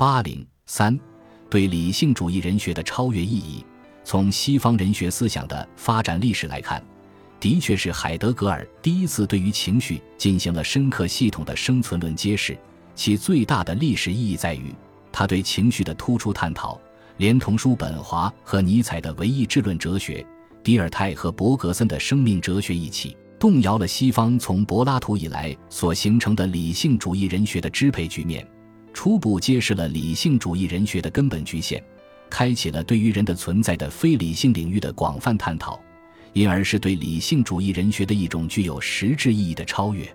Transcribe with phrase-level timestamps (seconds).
[0.00, 0.98] 八零三
[1.50, 3.62] 对理性主义人学的超越意义，
[4.02, 6.82] 从西方人学思想的发展历史来看，
[7.38, 12.56] 的确是海德格尔第一次对于情绪进行了深刻系统的生存论揭示。
[12.94, 14.74] 其最大的历史意义在于，
[15.12, 16.80] 他对情绪的突出探讨，
[17.18, 20.26] 连同叔本华和尼采的唯意志论哲学、
[20.64, 28.48] 迪尔泰和伯格森的生命哲学一起，动摇了西方从柏拉图以来所形成的理性主义人学的支配局面。
[28.92, 31.82] 初步揭示了理性主义人学的根本局限，
[32.28, 35.80] 开启了对于人的存在的非理性领域的广泛探讨，
[36.32, 40.06] 因而是对理性主义人学的一种具有实质意义的超越。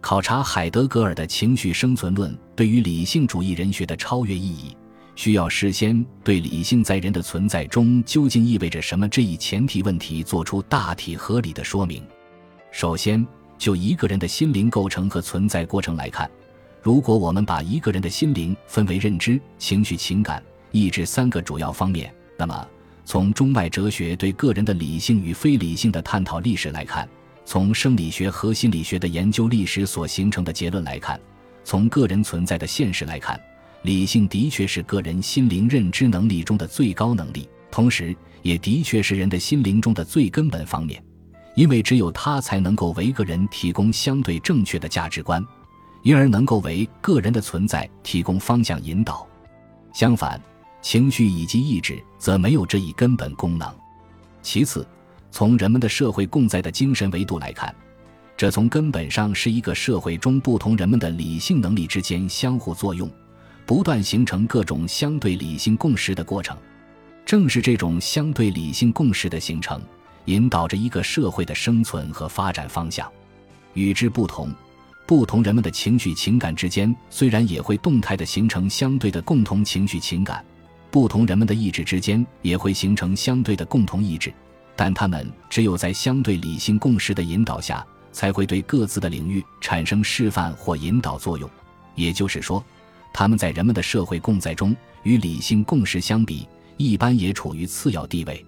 [0.00, 4.76] 考察海德格尔的情绪生存论对于理性主义人学的超越意义，
[5.16, 12.04] 需要事先对理性在人的存在中究竟意味着什么这一前提问题做出大体合理的说明。
[12.70, 13.26] 首先，
[13.58, 16.30] 就一个人的心灵构成和存在过程来看。
[16.86, 20.40] 如果我们把一个人的心灵分为认知、情绪、情感、
[20.70, 22.68] 意志三个主要方面，那么
[23.04, 27.08] 从中外哲学对个人的理性与非理性的探讨历史来看，
[27.44, 31.20] 从生理学和心理学的研究历史所形成的结论来看，
[31.64, 33.36] 从个人存在的现实来看，
[33.82, 41.02] 理性的确是个人心灵认知能力中的最高能力，同时也的确是人的心灵中的最根本方面，
[41.56, 45.44] 因为只有它才能够为个人提供相对正确的价值观。
[46.06, 49.26] 因而能够为个人的存在提供方向引导，
[49.92, 50.40] 相反，
[50.80, 53.68] 情绪以及意志则没有这一根本功能。
[54.40, 54.86] 其次，
[55.32, 57.74] 从人们的社会共在的精神维度来看，
[58.36, 63.10] 这从根本上是一个社会中不同人们的理性能力之间相互作用，
[63.66, 66.56] 不断形成各种相对理性共识的过程。
[67.24, 69.82] 正是这种相对理性共识的形成，
[70.26, 73.10] 引导着一个社会的生存和发展方向。
[73.74, 74.54] 与之不同。
[75.06, 80.44] 不同人们的情绪情感之间，虽然也会动态的形成相对的共同情绪情感，
[80.90, 84.34] 不同人们的意志之间也会形成相对的共同意志，
[84.74, 91.48] 但他们只有在相对理性共识的引导下，才会对各自的领域产生示范或引导作用。
[91.94, 92.62] 也就是说，
[93.12, 98.44] 他们在人们的社会共在中，与理性共识相比，一般也处于次要地位。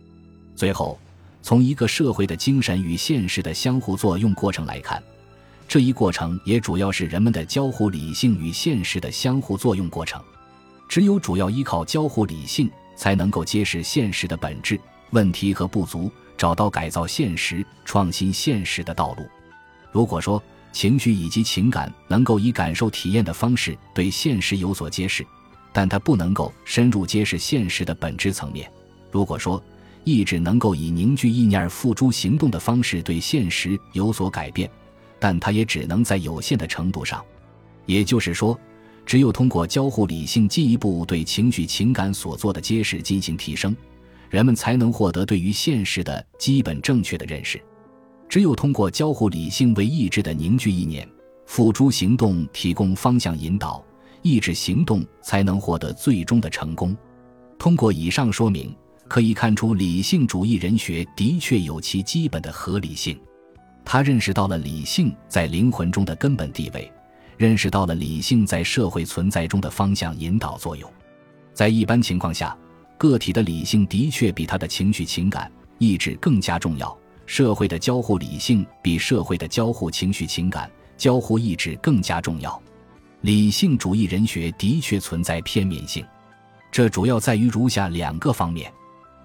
[0.57, 0.99] 最后，
[1.41, 5.01] 从一个社会的精神与现实的相互作用过程来看。
[5.69, 10.19] 这一过程也主要是人们的交互理性与现实的相互作用过程。
[10.89, 14.81] 只有主要依靠交互理性，才能够揭示现实的本质、
[15.11, 19.29] 问题和不足，找到改造现实、创新现实的道路。
[19.93, 20.43] 如果说
[20.73, 25.27] 情绪以及情感能够以感受体验的方式对现实有所揭示，
[25.71, 28.67] 但它不能够深入揭示现实的本质层面；
[29.11, 29.63] 如果说
[30.05, 34.71] 意志能够以凝聚意念而付诸行动的方式对现实有所改变，
[35.19, 37.25] 但它也只能在有限的程度上，
[37.87, 38.59] 也就是说，
[39.05, 43.75] 只有通过交互理性进一步对情绪情感所做的揭示进行提升，
[44.31, 47.61] 人们才能获得对于现实的基本正确的认识。
[48.29, 51.09] 只有通过交互理性为意志的凝聚意念、
[51.47, 53.83] 付诸行动提供方向引导，
[54.21, 56.95] 意志行动才能获得最终的成功。
[57.59, 58.73] 通过以上说明，
[59.09, 63.19] 可以看出理性主义人学的确有其基本的合理性。
[63.91, 66.93] 他认识到了理性在灵魂中的根本地位，
[67.39, 70.93] 认识到了理性在社会存在中的方向引导作用。
[71.55, 72.55] 在一般情况下，
[72.99, 76.95] 个体的理性的确比他的情绪、情感、意志更加重要；
[77.25, 82.63] 社会的交互理性比社会的交互情绪、情感、交互意志更加重要。
[83.23, 86.05] 理性主义人学的确存在片面性，
[86.71, 88.71] 这主要在于如下两个方面：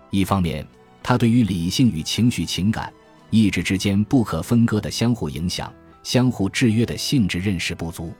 [0.09, 0.66] 一方面，
[1.03, 2.90] 他对于理性与情绪、情感。
[3.34, 5.74] 意志之间不可分割的相互影响、
[6.04, 8.14] 相互制约的性质认识不足。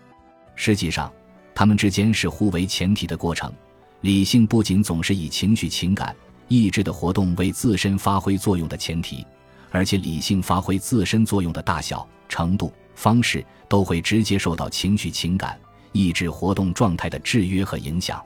[0.56, 1.14] 实际上，
[1.54, 3.54] 他们之间是互为前提的过程。
[4.02, 6.16] 理性不仅总是以情绪、情感、
[6.48, 9.24] 意志的活动为自身发挥作用的前提，
[9.70, 15.60] 而且理性发挥自身作用的大小、程度、方式都会直接受到情绪、情感、
[15.92, 18.20] 意志活动状态的制约和影响。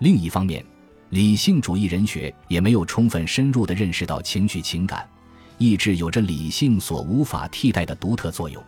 [0.00, 0.66] 另一方面，
[1.10, 5.08] 理性主义人学也没有充分深入地认识到情绪、情感。
[5.58, 8.62] 意志有着理性所无法替代的独特作用，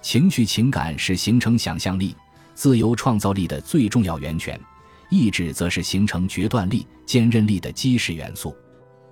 [0.00, 2.14] 情绪情感是形成想象力、
[2.54, 4.58] 自由创造力的最重要源泉，
[5.10, 8.54] 意志则是形成决断力、坚韧力的基石元素。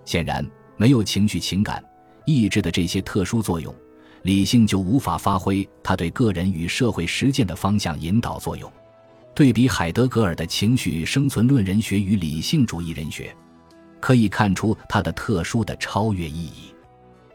[0.05, 1.83] 显然，没有情绪情感、
[2.25, 3.75] 意志的这些特殊作用，
[4.23, 8.73] 理性就无法发挥它对个人与社会实践的方向引导作用。
[9.35, 13.37] 对比海德格尔的情绪生存论人学与理性主义人学，
[14.01, 16.73] 可以看出它的特殊的超越意义。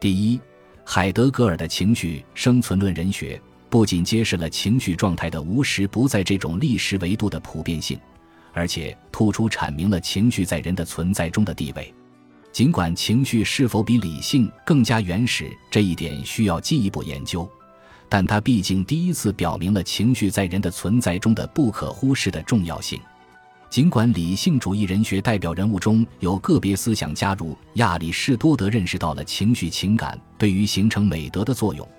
[0.03, 0.37] 第一，
[0.83, 7.97] 海德格尔的情绪生存论人学不仅揭示了情绪状态的无时不在这种历史维度的普遍性，
[8.51, 11.93] 而且突出阐明了情绪在人的存在中的地位。
[12.51, 17.49] 尽管情绪是否比理性更加原始这一点需要进一步研究，
[18.09, 22.99] 但它毕竟第一次表明了情绪在人的存在中的不可忽视的重要性。
[23.73, 31.89] 尽管理性主义人学代表人物中有个别思想加入亚里士多德认识到了情绪情感对于形成美德的作用，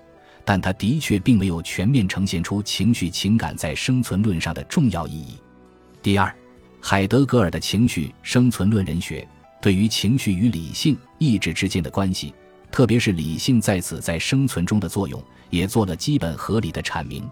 [0.44, 5.34] 但他的确并没有全面呈现出情绪情感在生存论上的重要意义。
[6.00, 6.32] 第二，
[6.80, 9.26] 海德格尔的情绪生存论人学。
[9.60, 12.32] 对于情绪与理性意志之间的关系，
[12.70, 17.28] 特别是理性在此在生存中的作用，也做了基本合理的阐明。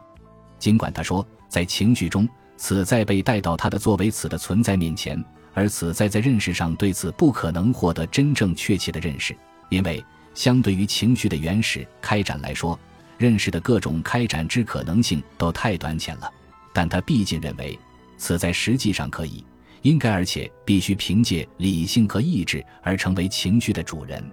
[0.58, 2.28] 尽管他说，在情绪中，
[2.62, 5.20] 此在被带到他的作为此的存在面前，
[5.52, 9.36] 而此在在认识上对此不可能获得真正确切的认识，
[9.68, 12.78] 因为相对于情绪的原始开展来说，
[13.18, 16.32] 认识的各种开展之可能性都太短浅了。
[16.72, 17.76] 但他毕竟认为，
[18.16, 19.44] 此在实际上可以。
[19.80, 24.24] 应该，而且必须凭借理性和意志而成为情绪的主人。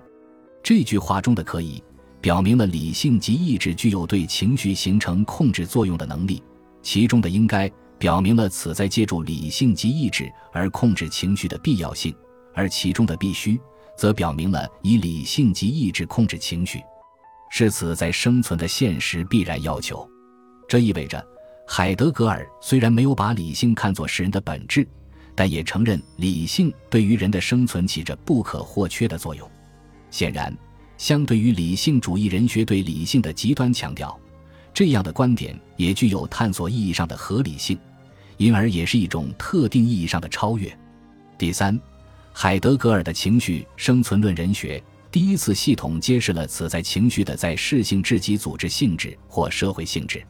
[0.62, 1.84] 这句话中的“可以”
[2.22, 6.40] 表明了理性及意志具有对情绪形成控制作用的能力；
[6.84, 7.68] 其中的“应该”
[8.00, 12.12] 表明了此在借助理性及意志而控制情绪的必要性；
[12.56, 13.60] 而其中的“必须”
[13.98, 16.82] 则表明了以理性及意志控制情绪
[17.52, 20.10] 是此在生存的现实必然要求。
[20.68, 21.24] 这意味着，
[21.68, 24.88] 海德格尔虽然没有把理性看作是人的本质。
[25.36, 29.50] 但也承认理性对于人的生存起着不可或缺的作用。
[30.12, 30.54] 显然，
[30.98, 34.20] 相对于理性主义人学对理性的极端强调，
[34.74, 37.80] 这样的观点也具有探索意义上的合理性，
[38.40, 40.76] 因而也是一种特定意义上的超越。
[41.38, 41.80] 第三，
[42.34, 50.26] 海德格尔的情绪生存论人学第一次系统揭示了此在情绪的在适性质及组织性质或社会性质。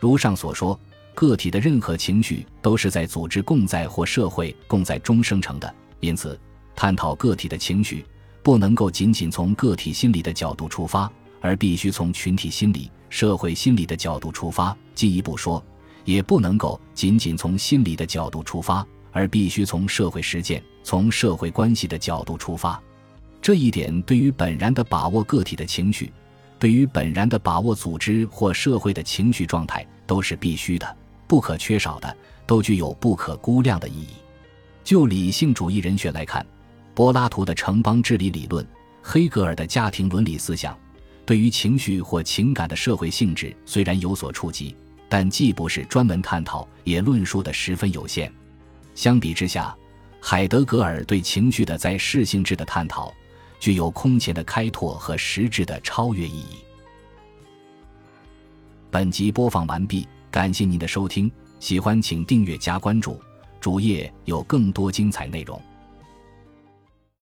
[0.00, 0.76] 如上所说。
[1.14, 6.40] 个体的任何情绪都是在组织共在或社会共在中生成的，因此，
[6.74, 8.02] 探讨个体的情绪
[8.42, 11.12] 不能够仅仅从个体心理的角度出发，
[11.42, 14.74] 而必须从群体心理、社会心理的角度出发。
[14.94, 15.62] 进一步说，
[16.04, 22.80] 也不能够仅仅从心理的角度出发，而必须从社会实践、从社会关系的角度出发。
[23.40, 26.12] 这一点对于本然的把握个体的情绪，
[26.58, 30.96] 对于本然的把握组织或社会的情绪状态，都是必须的。
[31.26, 32.16] 不可缺少的，
[32.46, 34.10] 都具有不可估量的意义。
[34.84, 36.44] 就理性主义人学来看，
[36.94, 38.66] 柏拉图的城邦治理理论、
[39.02, 40.78] 黑格尔的家庭伦理思想，
[41.24, 44.76] 对于情绪或情感的社会性质虽然有所触及，
[45.12, 48.32] 但既不是专门探讨，也论述的十分有限。
[48.94, 49.76] 相比之下，
[50.22, 53.12] 海德格尔对情绪的在适性质的探讨，
[53.60, 56.56] 具有空前的开拓和实质的超越意义。
[58.90, 60.08] 本集播放完毕。
[60.30, 61.30] 感谢您的收听，
[61.60, 63.20] 喜欢请订阅加关注，
[63.60, 65.60] 主页有更多精彩内容。